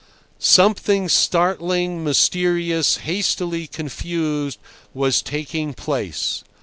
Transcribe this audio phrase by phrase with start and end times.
[0.39, 4.57] Something startling, mysterious, hastily confused,
[4.95, 6.43] was taking place.